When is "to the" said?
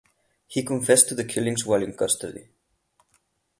1.09-1.23